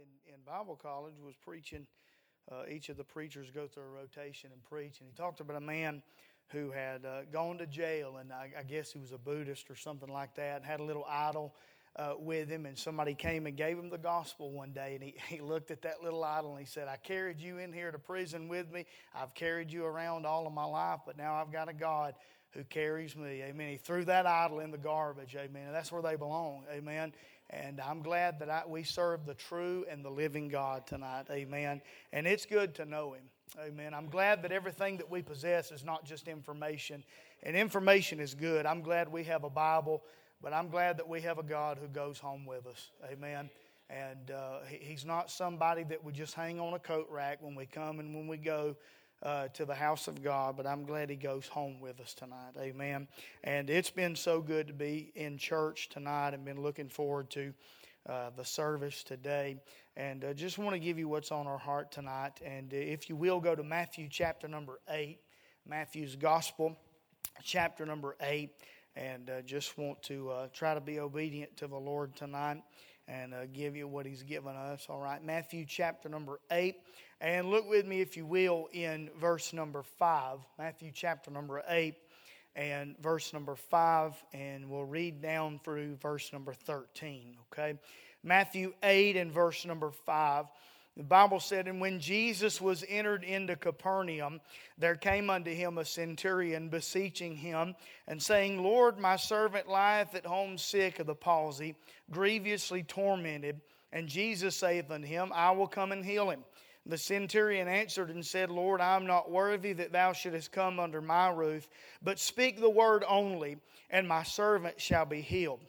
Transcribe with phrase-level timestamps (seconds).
[0.00, 1.86] in, in Bible college was preaching.
[2.50, 5.56] Uh, each of the preachers go through a rotation and preach, and he talked about
[5.56, 6.02] a man
[6.48, 9.76] who had uh, gone to jail, and I, I, guess he was a Buddhist or
[9.76, 11.54] something like that, and had a little idol
[11.96, 15.14] uh, with him, and somebody came and gave him the gospel one day, and he,
[15.36, 17.98] he looked at that little idol and he said, I carried you in here to
[17.98, 18.86] prison with me.
[19.14, 22.14] I've carried you around all of my life, but now I've got a God
[22.52, 23.42] who carries me.
[23.42, 23.70] Amen.
[23.70, 25.36] He threw that idol in the garbage.
[25.36, 25.66] Amen.
[25.66, 26.64] And that's where they belong.
[26.72, 27.12] Amen.
[27.52, 31.26] And I'm glad that I, we serve the true and the living God tonight.
[31.30, 31.82] Amen.
[32.12, 33.24] And it's good to know Him.
[33.60, 33.92] Amen.
[33.92, 37.02] I'm glad that everything that we possess is not just information.
[37.42, 38.66] And information is good.
[38.66, 40.04] I'm glad we have a Bible,
[40.40, 42.90] but I'm glad that we have a God who goes home with us.
[43.10, 43.50] Amen.
[43.88, 47.66] And uh, He's not somebody that would just hang on a coat rack when we
[47.66, 48.76] come and when we go
[49.22, 52.52] uh, to the house of God, but I'm glad he goes home with us tonight.
[52.58, 53.06] Amen.
[53.44, 57.52] And it's been so good to be in church tonight and been looking forward to
[58.08, 59.56] uh, the service today.
[59.96, 62.40] And uh, just want to give you what's on our heart tonight.
[62.44, 65.18] And uh, if you will, go to Matthew chapter number 8,
[65.68, 66.78] Matthew's Gospel,
[67.44, 68.50] chapter number 8.
[68.96, 72.62] And uh, just want to uh, try to be obedient to the Lord tonight
[73.06, 74.86] and give you what he's given us.
[74.88, 76.76] All right, Matthew chapter number 8.
[77.20, 81.94] And look with me, if you will, in verse number 5, Matthew chapter number 8
[82.56, 87.78] and verse number 5, and we'll read down through verse number 13, okay?
[88.24, 90.46] Matthew 8 and verse number 5.
[90.96, 94.40] The Bible said, And when Jesus was entered into Capernaum,
[94.78, 97.74] there came unto him a centurion beseeching him,
[98.08, 101.76] and saying, Lord, my servant lieth at home sick of the palsy,
[102.10, 103.60] grievously tormented.
[103.92, 106.44] And Jesus saith unto him, I will come and heal him.
[106.90, 111.00] The centurion answered and said, Lord, I am not worthy that thou shouldest come under
[111.00, 111.68] my roof,
[112.02, 113.58] but speak the word only,
[113.90, 115.60] and my servant shall be healed.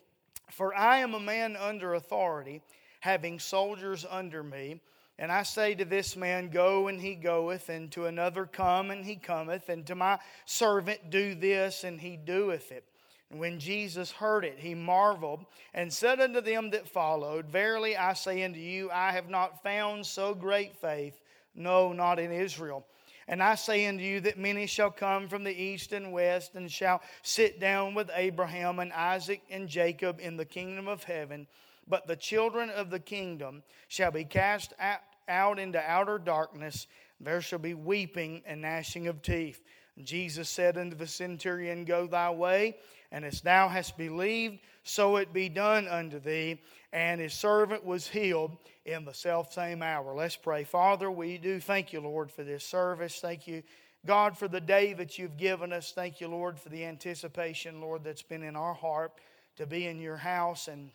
[0.49, 2.63] For I am a man under authority,
[3.01, 4.81] having soldiers under me.
[5.19, 9.05] And I say to this man, Go, and he goeth, and to another, Come, and
[9.05, 12.83] he cometh, and to my servant, Do this, and he doeth it.
[13.31, 18.13] And when Jesus heard it, he marveled and said unto them that followed, Verily I
[18.13, 21.19] say unto you, I have not found so great faith,
[21.55, 22.85] no, not in Israel.
[23.29, 26.69] And I say unto you that many shall come from the east and west and
[26.69, 31.47] shall sit down with Abraham and Isaac and Jacob in the kingdom of heaven.
[31.87, 34.73] But the children of the kingdom shall be cast
[35.29, 36.87] out into outer darkness.
[37.21, 39.61] There shall be weeping and gnashing of teeth.
[40.01, 42.75] Jesus said unto the centurion, Go thy way
[43.11, 46.59] and as thou hast believed, so it be done unto thee.
[46.93, 50.13] And his servant was healed in the self same hour.
[50.15, 50.63] Let's pray.
[50.63, 53.19] Father, we do thank you, Lord, for this service.
[53.19, 53.63] Thank you,
[54.05, 55.91] God, for the day that you've given us.
[55.91, 59.13] Thank you, Lord, for the anticipation, Lord, that's been in our heart
[59.57, 60.67] to be in your house.
[60.67, 60.91] And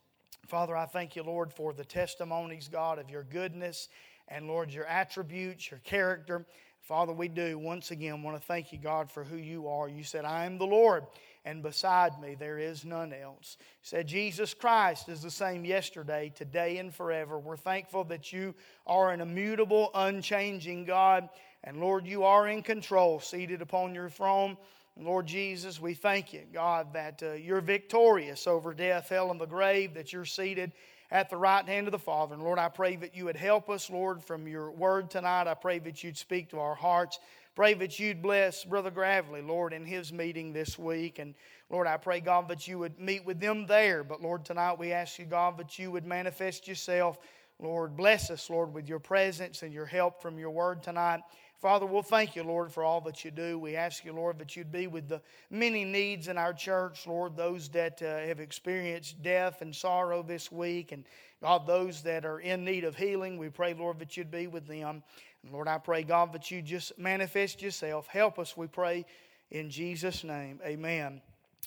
[0.47, 3.89] Father, I thank you, Lord, for the testimonies, God, of your goodness
[4.29, 6.47] and, Lord, your attributes, your character.
[6.87, 9.89] Father, we do once again want to thank you, God, for who you are.
[9.89, 11.05] You said, I am the Lord
[11.47, 13.57] and beside me there is none else.
[13.81, 17.39] He said, Jesus Christ is the same yesterday, today, and forever.
[17.39, 18.53] We're thankful that you
[18.85, 21.29] are an immutable, unchanging God.
[21.63, 24.57] And Lord, you are in control, seated upon your throne.
[24.99, 29.47] Lord Jesus, we thank you, God, that uh, you're victorious over death, hell, and the
[29.47, 30.73] grave, that you're seated
[31.11, 32.35] at the right hand of the Father.
[32.35, 35.47] And Lord, I pray that you would help us, Lord, from your word tonight.
[35.47, 37.19] I pray that you'd speak to our hearts.
[37.55, 41.19] Pray that you'd bless Brother Gravely, Lord, in his meeting this week.
[41.19, 41.35] And
[41.71, 44.05] Lord, I pray, God, that you would meet with them there.
[44.05, 47.19] But Lord, tonight we ask you, God, that you would manifest yourself.
[47.59, 51.21] Lord, bless us, Lord, with your presence and your help from your word tonight.
[51.61, 53.59] Father, we'll thank you, Lord, for all that you do.
[53.59, 57.35] We ask you, Lord, that you'd be with the many needs in our church, Lord,
[57.35, 61.05] those that uh, have experienced death and sorrow this week, and
[61.41, 63.39] God, those that are in need of healing.
[63.39, 65.03] We pray, Lord, that you'd be with them.
[65.43, 68.07] And Lord, I pray, God, that you just manifest yourself.
[68.07, 69.07] Help us, we pray,
[69.51, 70.61] in Jesus' name.
[70.63, 71.23] Amen.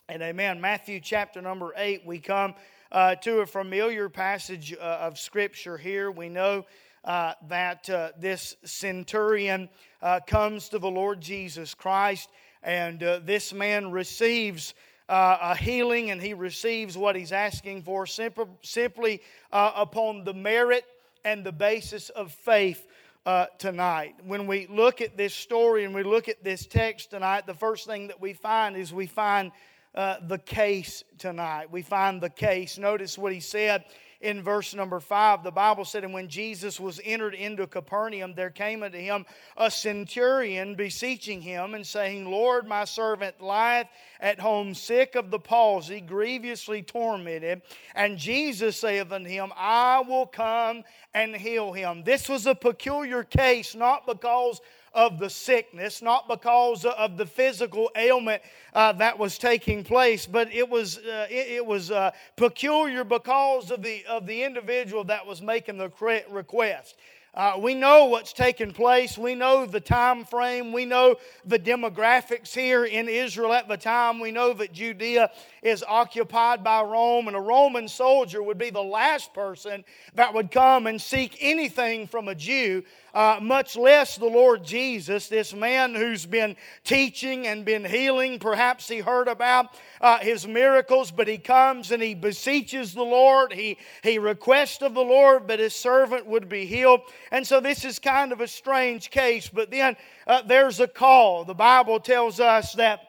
[0.08, 0.62] And amen.
[0.62, 2.54] Matthew chapter number 8, we come
[2.92, 6.12] uh, to a familiar passage uh, of Scripture here.
[6.12, 6.66] We know
[7.04, 9.70] uh, that uh, this centurion
[10.02, 12.30] uh, comes to the Lord Jesus Christ,
[12.64, 14.74] and uh, this man receives.
[15.10, 19.22] a healing, and he receives what he's asking for simply,
[19.52, 20.86] upon the merit
[21.26, 22.86] and the basis of faith
[23.26, 24.16] uh, tonight.
[24.26, 27.86] When we look at this story and we look at this text tonight, the first
[27.86, 29.52] thing that we find is we find
[29.96, 31.72] uh, the case tonight.
[31.72, 32.78] We find the case.
[32.78, 33.84] Notice what he said
[34.22, 38.50] in verse number 5, the Bible said, And when Jesus was entered into Capernaum, there
[38.50, 39.26] came unto him
[39.56, 43.88] a centurion beseeching him and saying, Lord, my servant lieth
[44.20, 47.62] at home sick of the palsy, grievously tormented.
[47.96, 50.84] And Jesus saith unto him, I will come
[51.14, 52.04] and heal him.
[52.04, 54.60] This was a peculiar case, not because
[54.94, 58.42] of the sickness, not because of the physical ailment
[58.74, 63.72] uh, that was taking place, but it was, uh, it, it, was uh, peculiar because
[63.72, 65.92] of the, of the individual that was making the
[66.30, 66.96] request.
[67.34, 69.16] Uh, we know what's taking place.
[69.16, 70.74] We know the time frame.
[70.74, 74.20] We know the demographics here in Israel at the time.
[74.20, 75.30] We know that Judea
[75.62, 79.86] is occupied by Rome, and a Roman soldier would be the last person
[80.16, 82.84] that would come and seek anything from a Jew
[83.14, 88.40] uh, much less the Lord Jesus, this man who's been teaching and been healing.
[88.40, 89.68] Perhaps he heard about
[90.02, 93.54] uh, his miracles, but he comes and he beseeches the Lord.
[93.54, 97.02] He, he requests of the Lord, that his servant would be healed.
[97.32, 99.96] And so this is kind of a strange case, but then
[100.28, 101.46] uh, there's a call.
[101.46, 103.02] The Bible tells us that.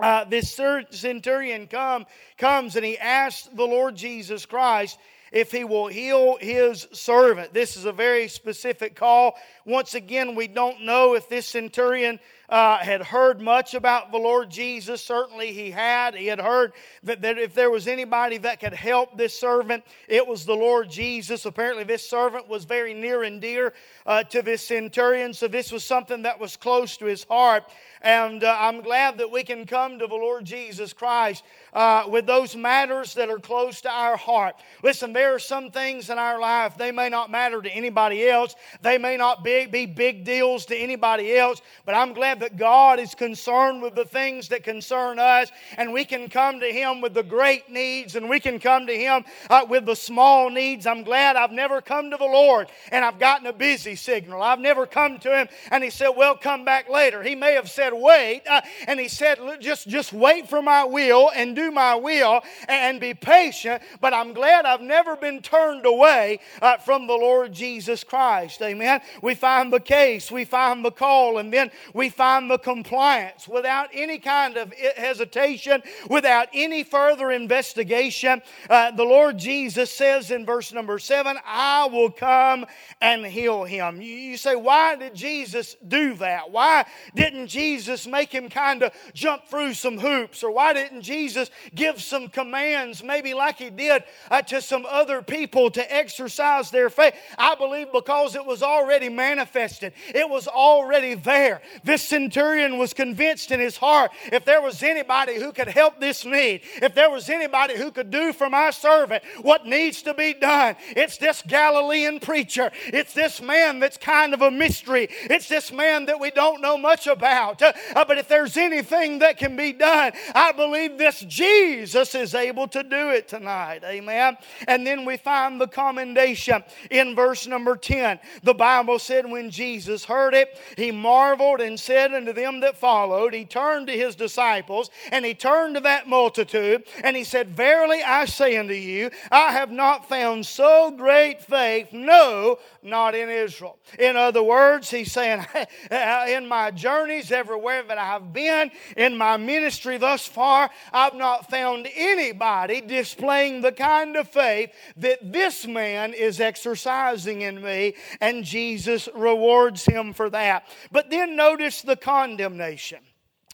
[0.00, 0.60] Uh, this
[0.90, 2.06] centurion come,
[2.36, 4.96] comes and he asks the Lord Jesus Christ
[5.32, 7.52] if he will heal his servant.
[7.52, 9.34] This is a very specific call.
[9.64, 14.50] Once again, we don't know if this centurion uh, had heard much about the Lord
[14.50, 15.02] Jesus.
[15.02, 16.14] Certainly he had.
[16.14, 16.72] He had heard
[17.02, 20.90] that, that if there was anybody that could help this servant, it was the Lord
[20.90, 21.44] Jesus.
[21.44, 23.74] Apparently, this servant was very near and dear
[24.06, 27.64] uh, to this centurion, so this was something that was close to his heart.
[28.00, 32.26] And uh, I'm glad that we can come to the Lord Jesus Christ uh, with
[32.26, 34.56] those matters that are close to our heart.
[34.82, 38.54] Listen, there are some things in our life, they may not matter to anybody else,
[38.82, 42.98] they may not be, be big deals to anybody else, but I'm glad that God
[42.98, 47.14] is concerned with the things that concern us, and we can come to Him with
[47.14, 50.86] the great needs, and we can come to Him uh, with the small needs.
[50.86, 54.42] I'm glad I've never come to the Lord and I've gotten a busy signal.
[54.42, 57.22] I've never come to Him and He said, Well, come back later.
[57.22, 61.30] He may have said, Wait, uh, and He said, just, just wait for my will
[61.34, 63.82] and do my will and be patient.
[64.00, 68.60] But I'm glad I've never been turned away uh, from the Lord Jesus Christ.
[68.62, 69.00] Amen.
[69.22, 73.88] We find the case, we find the call, and then we find the compliance without
[73.92, 78.42] any kind of hesitation, without any further investigation.
[78.68, 82.66] Uh, the Lord Jesus says in verse number seven, I will come
[83.00, 84.02] and heal him.
[84.02, 86.50] You, you say, why did Jesus do that?
[86.50, 86.84] Why
[87.14, 90.42] didn't Jesus make him kind of jump through some hoops?
[90.42, 95.22] Or why didn't Jesus give some commands, maybe like he did uh, to some other
[95.22, 97.14] people to exercise their faith?
[97.38, 101.62] I believe because it was already manifested, it was already there.
[101.84, 106.24] This centurion was convinced in his heart if there was anybody who could help this
[106.24, 110.34] need, if there was anybody who could do for my servant what needs to be
[110.34, 112.72] done, it's this Galilean preacher.
[112.86, 115.06] It's this man that's kind of a mystery.
[115.30, 117.62] It's this man that we don't know much about.
[117.62, 122.66] Uh, but if there's anything that can be done, I believe this Jesus is able
[122.68, 123.84] to do it tonight.
[123.84, 124.36] Amen.
[124.66, 128.18] And then we find the commendation in verse number 10.
[128.42, 133.34] The Bible said, When Jesus heard it, he marveled and said unto them that followed,
[133.34, 138.02] He turned to his disciples and he turned to that multitude and he said, Verily
[138.02, 143.78] I say unto you, I have not found so great faith, no, not in Israel.
[143.98, 145.44] In other words, he's saying,
[145.90, 151.88] In my journeys everywhere that I've been, in my ministry thus far, I've not found
[151.94, 159.08] anybody displaying the kind of faith that this man is exercising in me, and Jesus
[159.14, 160.66] rewards him for that.
[160.90, 163.00] But then notice the condemnation.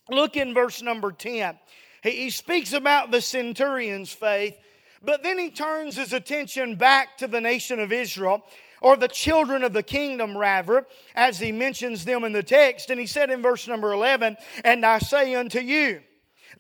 [0.09, 1.59] Look in verse number 10.
[2.03, 4.57] He speaks about the centurion's faith,
[5.03, 8.45] but then he turns his attention back to the nation of Israel
[8.83, 12.91] or the children of the kingdom, rather, as he mentions them in the text.
[12.91, 16.03] And he said in verse number 11, And I say unto you,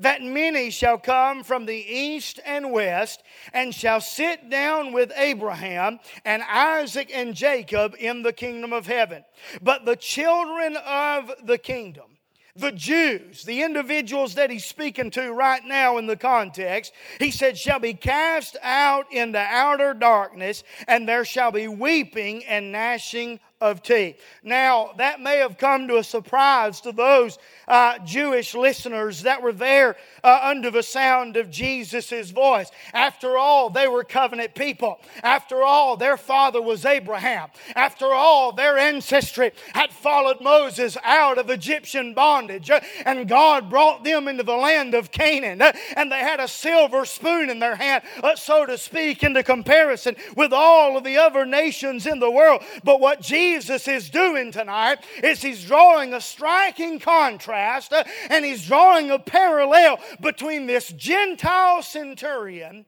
[0.00, 3.22] that many shall come from the east and west
[3.52, 9.24] and shall sit down with Abraham and Isaac and Jacob in the kingdom of heaven.
[9.62, 12.04] But the children of the kingdom,
[12.56, 17.58] the Jews, the individuals that he's speaking to right now in the context, he said,
[17.58, 23.83] shall be cast out into outer darkness, and there shall be weeping and gnashing of
[23.83, 24.21] teeth.
[24.42, 29.52] Now, that may have come to a surprise to those uh, Jewish listeners that were
[29.52, 32.71] there uh, under the sound of Jesus' voice.
[32.92, 35.00] After all, they were covenant people.
[35.23, 37.49] After all, their father was Abraham.
[37.75, 44.04] After all, their ancestry had followed Moses out of Egyptian bondage, uh, and God brought
[44.04, 47.76] them into the land of Canaan, uh, and they had a silver spoon in their
[47.76, 52.30] hand, uh, so to speak, into comparison with all of the other nations in the
[52.30, 52.62] world.
[52.83, 58.66] But what Jesus is doing tonight is he's drawing a striking contrast uh, and he's
[58.66, 62.87] drawing a parallel between this Gentile centurion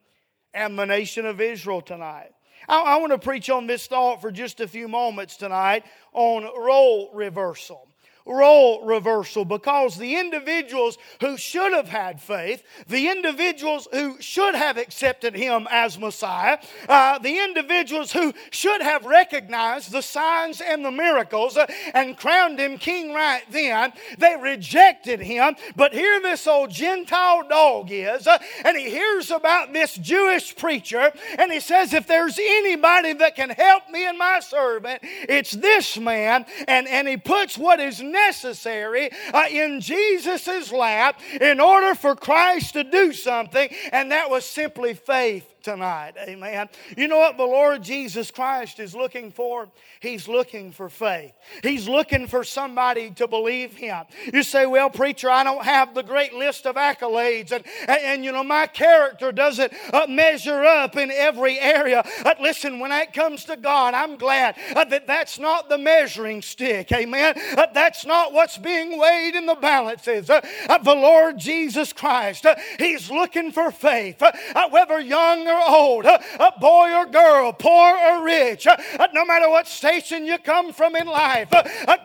[0.53, 2.31] and the nation of Israel tonight.
[2.69, 6.43] I, I want to preach on this thought for just a few moments tonight on
[6.43, 7.89] role reversal
[8.27, 14.77] role reversal because the individuals who should have had faith, the individuals who should have
[14.77, 20.91] accepted him as Messiah, uh, the individuals who should have recognized the signs and the
[20.91, 25.55] miracles uh, and crowned him king right then, they rejected him.
[25.77, 31.13] But here this old Gentile dog is, uh, and he hears about this Jewish preacher,
[31.39, 35.97] and he says, If there's anybody that can help me and my servant, it's this
[35.99, 36.47] man.
[36.67, 42.75] And, and he puts what is necessary uh, in Jesus' lap in order for Christ
[42.75, 46.13] to do something, and that was simply faith tonight.
[46.17, 46.69] Amen.
[46.97, 49.69] You know what the Lord Jesus Christ is looking for?
[49.99, 51.33] He's looking for faith.
[51.61, 54.05] He's looking for somebody to believe Him.
[54.33, 58.25] You say, well, preacher, I don't have the great list of accolades, and, and, and
[58.25, 62.05] you know, my character doesn't uh, measure up in every area.
[62.23, 66.43] But listen, when it comes to God, I'm glad uh, that that's not the measuring
[66.43, 66.93] stick.
[66.93, 67.35] Amen.
[67.59, 70.31] Uh, that's not what's being weighed in the balances.
[70.31, 74.23] Uh, uh, the Lord Jesus Christ, uh, He's looking for faith.
[74.71, 78.67] whether young or or old, a boy or girl, poor or rich,
[79.13, 81.51] no matter what station you come from in life,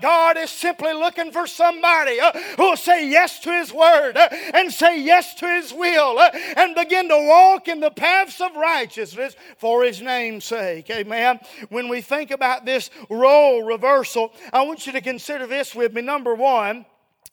[0.01, 4.29] God is simply looking for somebody uh, who will say yes to His word uh,
[4.53, 8.55] and say yes to His will uh, and begin to walk in the paths of
[8.55, 10.89] righteousness for His name's sake.
[10.89, 11.39] Amen.
[11.69, 16.01] When we think about this role reversal, I want you to consider this with me.
[16.01, 16.85] Number one,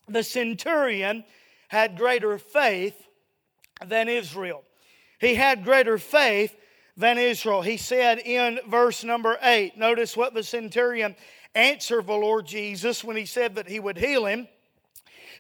[0.09, 1.25] the centurion
[1.69, 2.97] had greater faith
[3.85, 4.65] than Israel.
[5.19, 6.57] He had greater faith
[6.97, 7.63] than Israel.
[7.63, 11.17] He said in verse number 8, notice what the centurion
[11.55, 14.49] answered the Lord Jesus when he said that he would heal him.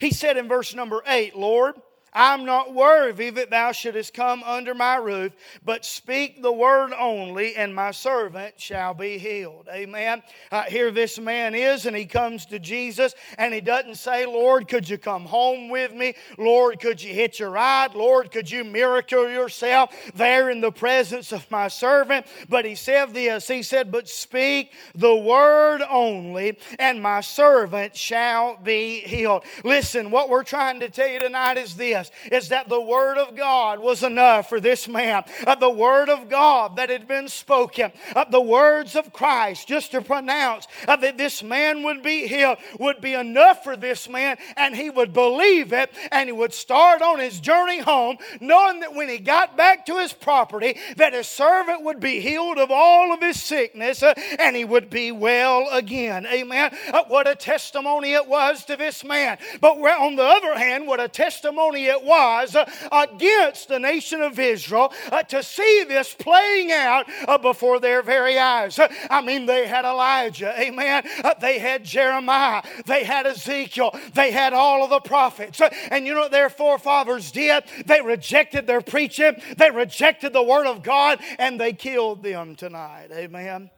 [0.00, 1.74] He said in verse number 8, Lord,
[2.18, 5.32] I'm not worthy that thou shouldest come under my roof,
[5.64, 9.68] but speak the word only, and my servant shall be healed.
[9.72, 10.24] Amen.
[10.50, 14.66] Uh, here this man is, and he comes to Jesus, and he doesn't say, Lord,
[14.66, 16.14] could you come home with me?
[16.38, 17.94] Lord, could you hitch a ride?
[17.94, 22.26] Lord, could you miracle yourself there in the presence of my servant?
[22.48, 28.56] But he said this He said, But speak the word only, and my servant shall
[28.56, 29.44] be healed.
[29.62, 33.18] Listen, what we're trying to tell you tonight is this this is that the Word
[33.18, 35.22] of God was enough for this man.
[35.46, 39.90] Uh, the Word of God that had been spoken, uh, the words of Christ just
[39.90, 44.38] to pronounce uh, that this man would be healed would be enough for this man,
[44.56, 48.94] and he would believe it and he would start on his journey home, knowing that
[48.94, 53.12] when he got back to his property, that his servant would be healed of all
[53.12, 56.26] of his sickness uh, and he would be well again.
[56.26, 56.74] Amen.
[56.92, 59.36] Uh, what a testimony it was to this man.
[59.60, 64.38] But on the other hand, what a testimony it was uh, against the nation of
[64.38, 68.78] Israel uh, to see this playing out uh, before their very eyes.
[69.10, 71.04] I mean, they had Elijah, amen.
[71.40, 75.60] They had Jeremiah, they had Ezekiel, they had all of the prophets.
[75.90, 77.64] And you know what their forefathers did?
[77.86, 83.08] They rejected their preaching, they rejected the word of God, and they killed them tonight,
[83.12, 83.70] amen.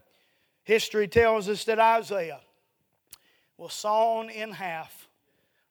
[0.64, 2.40] History tells us that Isaiah
[3.56, 5.08] was sawn in half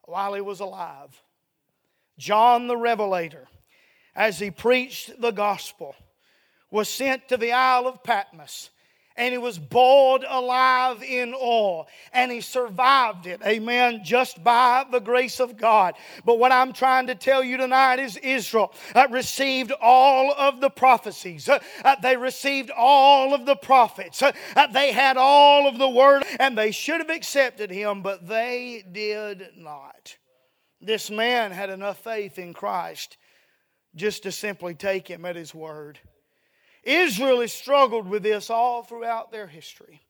[0.04, 1.22] while he was alive.
[2.20, 3.48] John the Revelator,
[4.16, 5.96] as he preached the gospel,
[6.70, 8.70] was sent to the Isle of Patmos
[9.20, 15.00] and he was boiled alive in oil and he survived it amen just by the
[15.00, 15.96] grace of god.
[16.26, 20.70] But what i'm trying to tell you tonight is israel uh, received all of the
[20.70, 24.32] prophecies uh, uh, they received all of the prophets uh,
[24.72, 29.50] they had all of the word and they should have accepted him but they did
[29.58, 30.16] not
[30.82, 33.18] this man had enough faith in Christ
[33.96, 36.00] just to simply take him at his word.
[36.84, 40.02] Israel has struggled with this all throughout their history.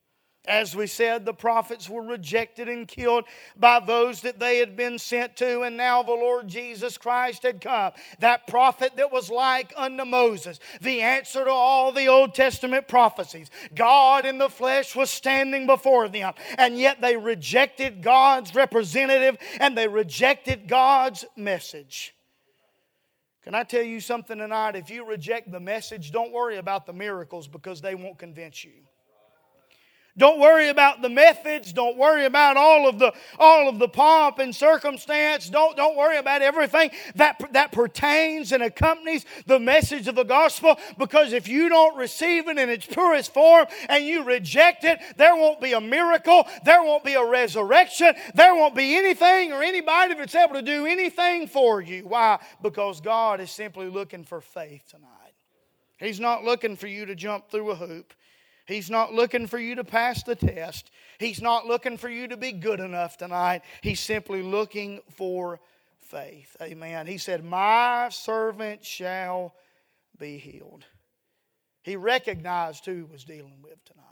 [0.46, 3.24] As we said, the prophets were rejected and killed
[3.58, 7.60] by those that they had been sent to, and now the Lord Jesus Christ had
[7.60, 7.92] come.
[8.20, 13.50] That prophet that was like unto Moses, the answer to all the Old Testament prophecies.
[13.74, 19.76] God in the flesh was standing before them, and yet they rejected God's representative and
[19.76, 22.14] they rejected God's message.
[23.42, 24.74] Can I tell you something tonight?
[24.74, 28.72] If you reject the message, don't worry about the miracles because they won't convince you.
[30.20, 31.72] Don't worry about the methods.
[31.72, 35.48] Don't worry about all of the, all of the pomp and circumstance.
[35.48, 40.76] Don't, don't worry about everything that, that pertains and accompanies the message of the gospel
[40.98, 45.34] because if you don't receive it in its purest form and you reject it, there
[45.34, 46.46] won't be a miracle.
[46.66, 48.12] There won't be a resurrection.
[48.34, 52.02] There won't be anything or anybody that's able to do anything for you.
[52.02, 52.40] Why?
[52.60, 55.08] Because God is simply looking for faith tonight.
[55.96, 58.12] He's not looking for you to jump through a hoop.
[58.70, 60.92] He's not looking for you to pass the test.
[61.18, 63.62] He's not looking for you to be good enough tonight.
[63.82, 65.58] He's simply looking for
[65.98, 66.56] faith.
[66.62, 67.08] Amen.
[67.08, 69.56] He said, My servant shall
[70.20, 70.84] be healed.
[71.82, 74.06] He recognized who he was dealing with tonight.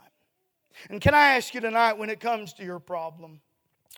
[0.89, 3.39] And can I ask you tonight, when it comes to your problem,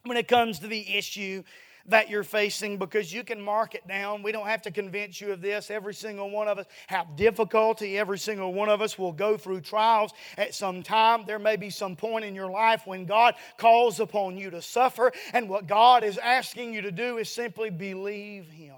[0.03, 1.41] when it comes to the issue
[1.87, 4.23] that you're facing because you can mark it down.
[4.23, 5.71] We don't have to convince you of this.
[5.71, 7.97] Every single one of us have difficulty.
[7.97, 11.25] Every single one of us will go through trials at some time.
[11.25, 15.11] There may be some point in your life when God calls upon you to suffer,
[15.33, 18.75] and what God is asking you to do is simply believe Him.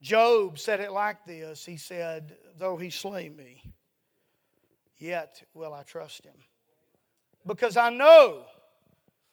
[0.00, 3.62] Job said it like this He said, Though He slay me,
[4.98, 6.36] yet will I trust Him.
[7.46, 8.44] Because I know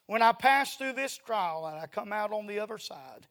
[0.08, 3.28] when I pass through this trial and I come out on the other side,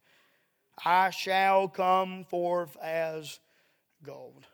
[0.85, 3.38] I shall come forth as
[4.02, 4.47] gold.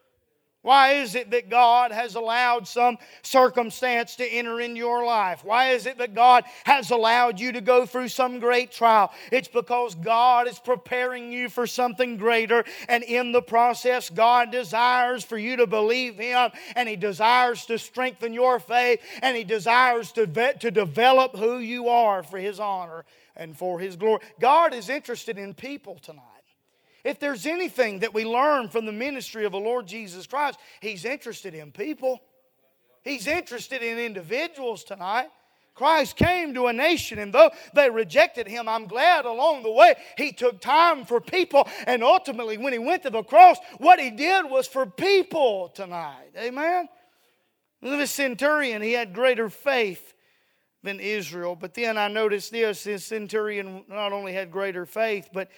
[0.63, 5.45] Why is it that God has allowed some circumstance to enter in your life?
[5.45, 9.13] Why is it that God has allowed you to go through some great trial?
[9.31, 15.25] It's because God is preparing you for something greater, and in the process, God desires
[15.25, 20.11] for you to believe Him, and He desires to strengthen your faith, and He desires
[20.13, 23.05] to, to develop who you are for His honor
[23.37, 24.23] and for His glory.
[24.41, 26.38] God is interested in people tonight.
[27.05, 31.05] If there's anything that we learn from the ministry of the Lord Jesus Christ, He's
[31.05, 32.21] interested in people.
[33.03, 35.29] He's interested in individuals tonight.
[35.79, 39.95] Christ came to a nation, and though they rejected him, I'm glad along the way
[40.17, 41.69] he took time for people.
[41.87, 46.33] And ultimately, when he went to the cross, what he did was for people tonight.
[46.37, 46.89] Amen?
[47.81, 50.15] The centurion, he had greater faith
[50.83, 51.55] than Israel.
[51.55, 55.49] But then I noticed this this centurion not only had greater faith, but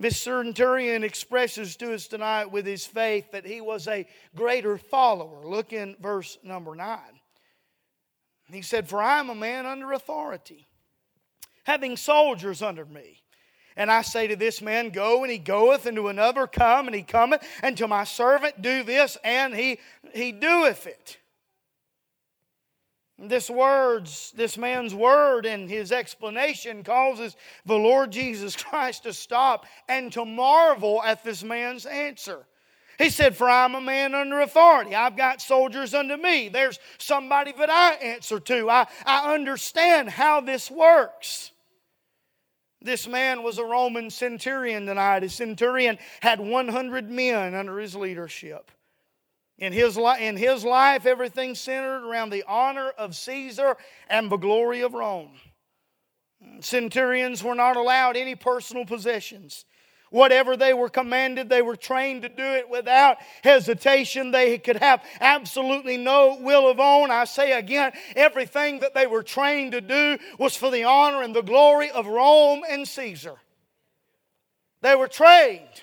[0.00, 5.46] this centurion expresses to us tonight with his faith that he was a greater follower.
[5.46, 6.98] Look in verse number 9.
[8.50, 10.66] He said, For I am a man under authority,
[11.64, 13.22] having soldiers under me.
[13.76, 16.96] And I say to this man, Go, and he goeth, and to another, Come, and
[16.96, 19.78] he cometh, and to my servant, Do this, and he,
[20.14, 21.18] he doeth it.
[23.22, 29.66] This words, this man's word and his explanation causes the Lord Jesus Christ to stop
[29.88, 32.46] and to marvel at this man's answer.
[32.96, 34.94] He said, For I'm a man under authority.
[34.94, 36.48] I've got soldiers under me.
[36.48, 38.70] There's somebody that I answer to.
[38.70, 41.52] I, I understand how this works.
[42.82, 45.24] This man was a Roman centurion tonight.
[45.24, 48.70] A centurion had 100 men under his leadership.
[49.60, 53.76] In his, li- in his life, everything centered around the honor of Caesar
[54.08, 55.32] and the glory of Rome.
[56.60, 59.66] Centurions were not allowed any personal possessions.
[60.10, 64.30] Whatever they were commanded, they were trained to do it without hesitation.
[64.30, 67.10] They could have absolutely no will of own.
[67.10, 71.36] I say again, everything that they were trained to do was for the honor and
[71.36, 73.36] the glory of Rome and Caesar.
[74.80, 75.82] They were trained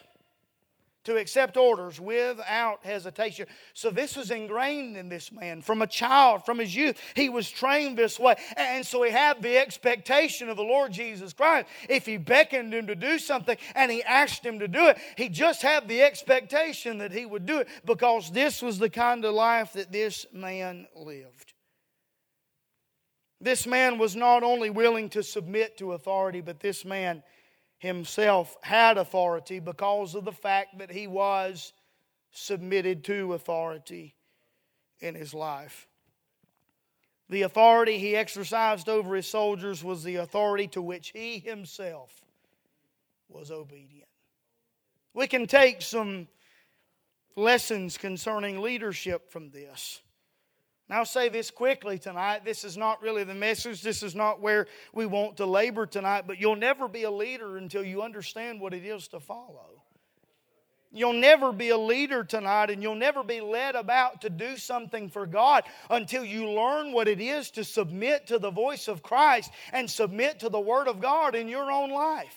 [1.07, 3.47] to accept orders without hesitation.
[3.73, 6.99] So this was ingrained in this man from a child, from his youth.
[7.15, 8.35] He was trained this way.
[8.57, 11.69] And so he had the expectation of the Lord Jesus Christ.
[11.87, 15.29] If he beckoned him to do something and he asked him to do it, he
[15.29, 19.33] just had the expectation that he would do it because this was the kind of
[19.33, 21.53] life that this man lived.
[23.39, 27.23] This man was not only willing to submit to authority, but this man
[27.77, 31.73] himself had authority because of the fact that he was
[32.31, 34.15] submitted to authority
[34.99, 35.87] in his life.
[37.29, 42.21] The authority he exercised over his soldiers was the authority to which he himself
[43.27, 44.07] was obedient.
[45.13, 46.27] We can take some
[47.35, 50.01] lessons concerning leadership from this.
[50.89, 52.45] Now, I'll say this quickly tonight.
[52.45, 53.81] This is not really the message.
[53.81, 57.57] This is not where we want to labor tonight, but you'll never be a leader
[57.57, 59.83] until you understand what it is to follow.
[60.93, 65.09] You'll never be a leader tonight, and you'll never be led about to do something
[65.09, 69.51] for God until you learn what it is to submit to the voice of Christ
[69.73, 72.35] and submit to the Word of God in your own life.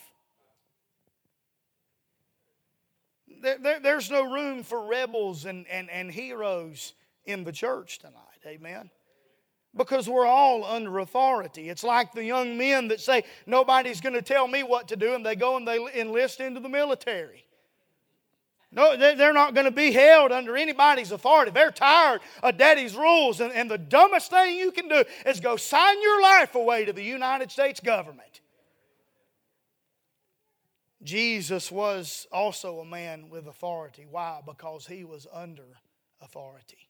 [3.40, 8.29] There, there's no room for rebels and, and, and heroes in the church tonight.
[8.46, 8.90] Amen
[9.76, 11.68] because we're all under authority.
[11.68, 15.14] It's like the young men that say, Nobody's going to tell me what to do,
[15.14, 17.44] and they go and they enlist into the military.
[18.72, 21.50] No, they're not going to be held under anybody's authority.
[21.50, 23.40] They're tired of daddy's rules.
[23.40, 26.92] And, and the dumbest thing you can do is go sign your life away to
[26.92, 28.40] the United States government.
[31.02, 34.06] Jesus was also a man with authority.
[34.08, 34.40] Why?
[34.46, 35.64] Because he was under
[36.20, 36.89] authority.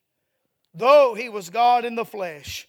[0.73, 2.67] Though he was God in the flesh,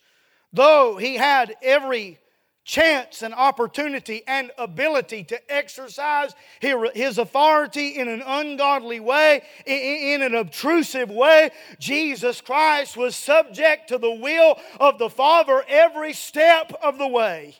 [0.52, 2.18] though he had every
[2.64, 10.34] chance and opportunity and ability to exercise his authority in an ungodly way, in an
[10.34, 11.50] obtrusive way.
[11.80, 17.56] Jesus Christ was subject to the will of the Father every step of the way.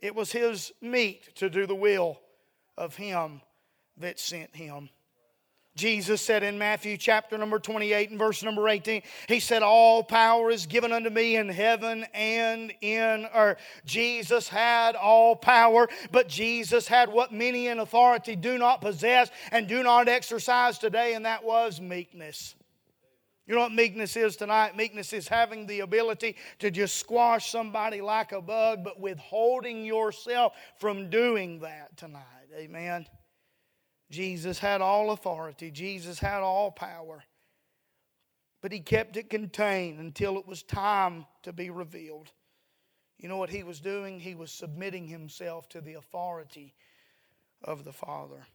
[0.00, 2.20] It was his meat to do the will
[2.76, 3.40] of him
[3.98, 4.90] that sent him.
[5.78, 10.50] Jesus said in Matthew chapter number 28 and verse number 18, He said, All power
[10.50, 13.58] is given unto me in heaven and in earth.
[13.86, 19.68] Jesus had all power, but Jesus had what many in authority do not possess and
[19.68, 22.56] do not exercise today, and that was meekness.
[23.46, 24.76] You know what meekness is tonight?
[24.76, 30.54] Meekness is having the ability to just squash somebody like a bug, but withholding yourself
[30.78, 32.24] from doing that tonight.
[32.54, 33.06] Amen.
[34.10, 37.24] Jesus had all authority, Jesus had all power.
[38.60, 42.32] But he kept it contained until it was time to be revealed.
[43.18, 44.18] You know what he was doing?
[44.18, 46.74] He was submitting himself to the authority
[47.62, 48.46] of the Father.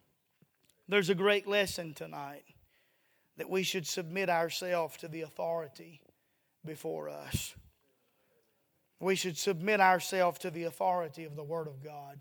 [0.87, 2.43] There's a great lesson tonight
[3.37, 6.01] that we should submit ourselves to the authority
[6.65, 7.55] before us.
[8.99, 12.19] We should submit ourselves to the authority of the Word of God.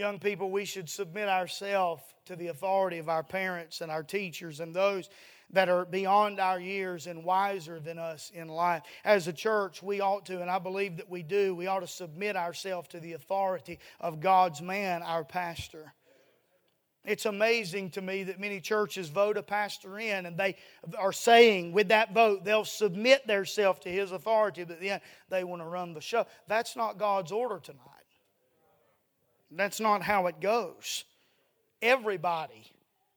[0.00, 4.60] Young people, we should submit ourselves to the authority of our parents and our teachers
[4.60, 5.10] and those
[5.50, 8.82] that are beyond our years and wiser than us in life.
[9.04, 11.86] As a church, we ought to, and I believe that we do, we ought to
[11.86, 15.92] submit ourselves to the authority of God's man, our pastor.
[17.04, 20.56] It's amazing to me that many churches vote a pastor in and they
[20.98, 25.60] are saying with that vote they'll submit themselves to his authority, but then they want
[25.60, 26.24] to run the show.
[26.48, 27.99] That's not God's order tonight.
[29.50, 31.04] That's not how it goes.
[31.82, 32.70] Everybody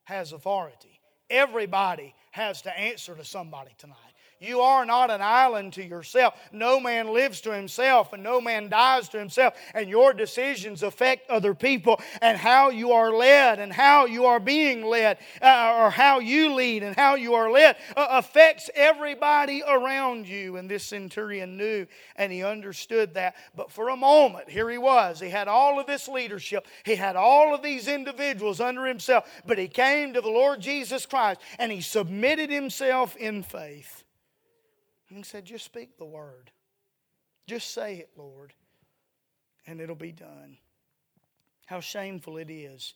[0.05, 0.99] has authority.
[1.29, 3.97] Everybody has to answer to somebody tonight.
[4.43, 6.33] You are not an island to yourself.
[6.51, 9.53] No man lives to himself and no man dies to himself.
[9.73, 14.41] And your decisions affect other people and how you are led and how you are
[14.41, 19.63] being led uh, or how you lead and how you are led uh, affects everybody
[19.65, 20.57] around you.
[20.57, 23.35] And this centurion knew and he understood that.
[23.55, 25.19] But for a moment, here he was.
[25.19, 29.25] He had all of this leadership, he had all of these individuals under himself.
[29.45, 34.03] But he came to the Lord Jesus Christ and he submitted himself in faith.
[35.13, 36.49] And he said, Just speak the word.
[37.45, 38.51] Just say it, Lord,
[39.67, 40.57] and it'll be done.
[41.67, 42.95] How shameful it is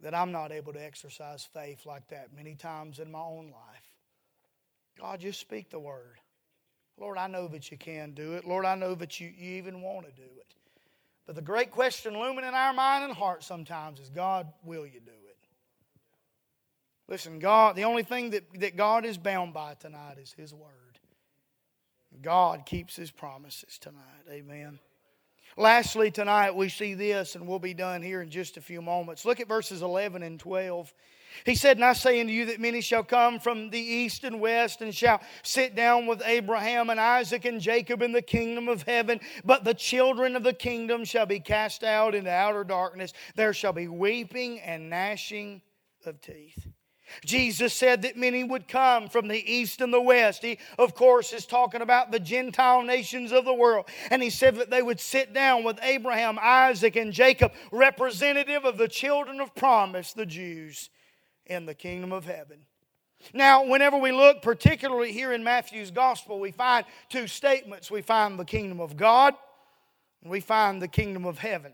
[0.00, 3.86] that I'm not able to exercise faith like that many times in my own life.
[4.98, 6.20] God, just speak the word.
[6.96, 8.46] Lord, I know that you can do it.
[8.46, 10.54] Lord, I know that you, you even want to do it.
[11.26, 15.00] But the great question looming in our mind and heart sometimes is God, will you
[15.00, 15.36] do it?
[17.08, 20.83] Listen, God, the only thing that, that God is bound by tonight is His Word.
[22.22, 24.02] God keeps his promises tonight.
[24.30, 24.78] Amen.
[25.56, 29.24] Lastly, tonight we see this, and we'll be done here in just a few moments.
[29.24, 30.92] Look at verses 11 and 12.
[31.46, 34.40] He said, And I say unto you that many shall come from the east and
[34.40, 38.82] west, and shall sit down with Abraham and Isaac and Jacob in the kingdom of
[38.82, 39.20] heaven.
[39.44, 43.12] But the children of the kingdom shall be cast out into outer darkness.
[43.36, 45.62] There shall be weeping and gnashing
[46.04, 46.66] of teeth.
[47.24, 50.42] Jesus said that many would come from the east and the west.
[50.42, 53.86] He, of course, is talking about the Gentile nations of the world.
[54.10, 58.78] And he said that they would sit down with Abraham, Isaac, and Jacob, representative of
[58.78, 60.90] the children of promise, the Jews,
[61.46, 62.60] in the kingdom of heaven.
[63.32, 67.90] Now, whenever we look, particularly here in Matthew's gospel, we find two statements.
[67.90, 69.34] We find the kingdom of God,
[70.22, 71.72] and we find the kingdom of heaven.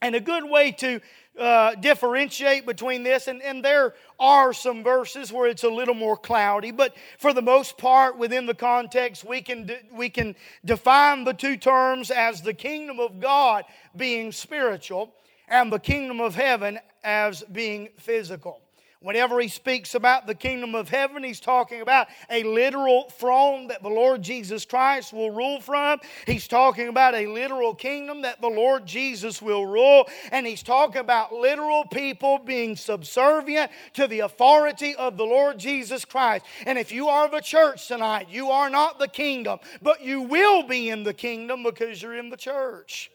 [0.00, 1.00] And a good way to
[1.38, 6.16] uh, differentiate between this, and, and there are some verses where it's a little more
[6.16, 10.34] cloudy, but for the most part, within the context, we can, de- we can
[10.64, 13.64] define the two terms as the kingdom of God
[13.96, 15.14] being spiritual
[15.46, 18.60] and the kingdom of heaven as being physical.
[19.00, 23.80] Whenever he speaks about the kingdom of heaven, he's talking about a literal throne that
[23.80, 26.00] the Lord Jesus Christ will rule from.
[26.26, 30.08] He's talking about a literal kingdom that the Lord Jesus will rule.
[30.32, 36.04] And he's talking about literal people being subservient to the authority of the Lord Jesus
[36.04, 36.44] Christ.
[36.66, 40.64] And if you are the church tonight, you are not the kingdom, but you will
[40.64, 43.12] be in the kingdom because you're in the church.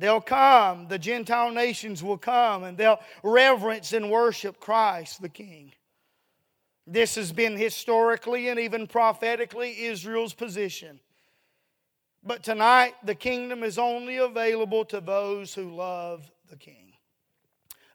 [0.00, 5.74] They'll come, the Gentile nations will come, and they'll reverence and worship Christ the King.
[6.86, 11.00] This has been historically and even prophetically Israel's position.
[12.24, 16.94] But tonight, the kingdom is only available to those who love the King.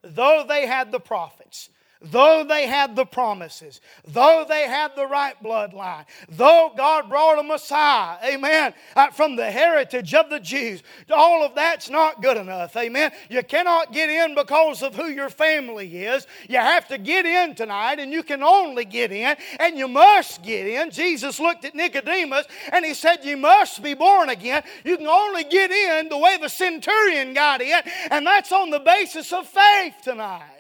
[0.04, 5.36] Though they had the prophets, though they had the promises, though they had the right
[5.44, 11.44] bloodline, though God brought a Messiah, amen, uh, from the heritage of the Jews, all
[11.44, 13.12] of that's not good enough, amen.
[13.30, 16.28] You cannot get in because of who your family is.
[16.50, 20.44] You have to get in tonight, and you can only get in, and you must
[20.44, 20.92] get in.
[20.92, 24.64] Jesus looked at Nicodemus and he said, You must be born again.
[24.84, 27.82] You can only get in the way the centurion got in,
[28.12, 30.55] and that's on the basis of faith tonight.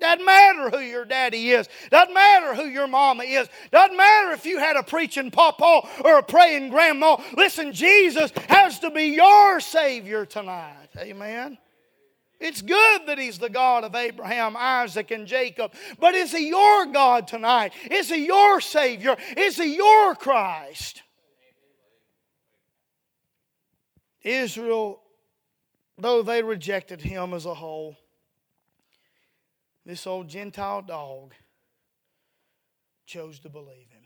[0.00, 1.68] Doesn't matter who your daddy is.
[1.90, 3.48] Doesn't matter who your mama is.
[3.70, 7.16] Doesn't matter if you had a preaching papa or a praying grandma.
[7.36, 10.88] Listen, Jesus has to be your Savior tonight.
[10.98, 11.58] Amen.
[12.40, 15.72] It's good that He's the God of Abraham, Isaac, and Jacob.
[15.98, 17.72] But is He your God tonight?
[17.90, 19.16] Is He your Savior?
[19.36, 21.02] Is He your Christ?
[24.22, 25.00] Israel,
[25.96, 27.96] though they rejected Him as a whole,
[29.84, 31.34] this old Gentile dog
[33.06, 34.02] chose to believe him.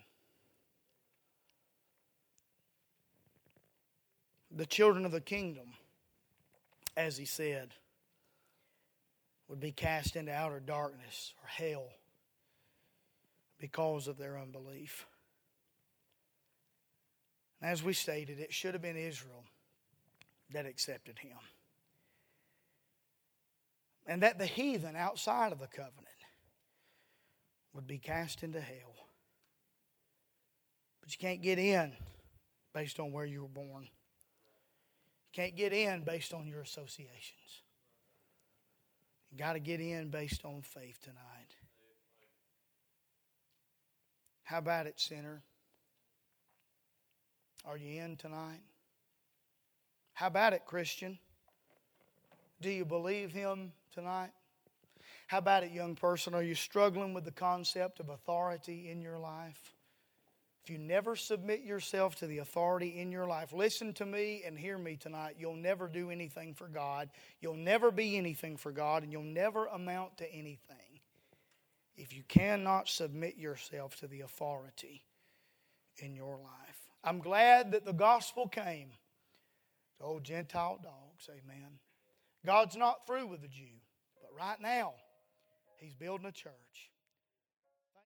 [4.50, 5.74] The children of the kingdom,
[6.96, 7.74] as he said,
[9.46, 11.88] would be cast into outer darkness or hell
[13.58, 15.06] because of their unbelief.
[17.62, 19.44] As we stated, it should have been Israel
[20.52, 21.38] that accepted him
[24.08, 26.06] and that the heathen outside of the covenant
[27.74, 29.06] would be cast into hell.
[31.02, 31.92] But you can't get in
[32.74, 33.82] based on where you were born.
[33.82, 37.62] You can't get in based on your associations.
[39.30, 41.54] You got to get in based on faith tonight.
[44.42, 45.42] How about it, sinner?
[47.66, 48.62] Are you in tonight?
[50.14, 51.18] How about it, Christian?
[52.62, 54.30] Do you believe him tonight?
[55.28, 56.34] How about it, young person?
[56.34, 59.74] Are you struggling with the concept of authority in your life?
[60.64, 64.58] If you never submit yourself to the authority in your life, listen to me and
[64.58, 65.36] hear me tonight.
[65.38, 67.08] You'll never do anything for God.
[67.40, 71.00] You'll never be anything for God, and you'll never amount to anything
[71.96, 75.04] if you cannot submit yourself to the authority
[75.96, 76.78] in your life.
[77.02, 78.90] I'm glad that the gospel came
[79.98, 81.28] to old Gentile dogs.
[81.30, 81.78] Amen.
[82.46, 83.77] God's not through with the Jew
[84.38, 84.94] right now,
[85.80, 86.90] He's building a church.